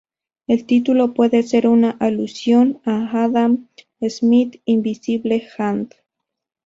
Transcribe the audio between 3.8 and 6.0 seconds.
Smith "invisible hand".